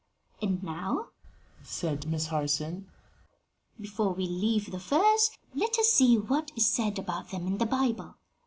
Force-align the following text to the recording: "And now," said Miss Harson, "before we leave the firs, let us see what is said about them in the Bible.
"And 0.41 0.63
now," 0.63 1.09
said 1.61 2.07
Miss 2.07 2.25
Harson, 2.25 2.89
"before 3.79 4.13
we 4.15 4.25
leave 4.25 4.71
the 4.71 4.79
firs, 4.79 5.29
let 5.53 5.77
us 5.77 5.91
see 5.91 6.17
what 6.17 6.51
is 6.55 6.65
said 6.65 6.97
about 6.97 7.29
them 7.29 7.45
in 7.45 7.59
the 7.59 7.67
Bible. 7.67 8.15